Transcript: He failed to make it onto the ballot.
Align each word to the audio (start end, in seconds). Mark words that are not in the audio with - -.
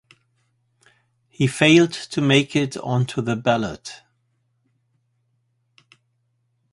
He 1.29 1.45
failed 1.45 1.93
to 1.93 2.21
make 2.21 2.55
it 2.55 2.75
onto 2.75 3.21
the 3.21 3.35
ballot. 3.35 4.01